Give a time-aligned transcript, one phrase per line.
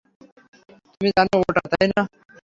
[0.91, 2.01] তুমি জানো ওটা, তাই না?